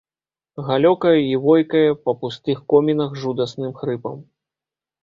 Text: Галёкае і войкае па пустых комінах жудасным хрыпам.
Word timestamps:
Галёкае 0.69 1.19
і 1.25 1.35
войкае 1.43 1.83
па 2.09 2.17
пустых 2.25 2.57
комінах 2.75 3.17
жудасным 3.27 3.71
хрыпам. 3.81 4.17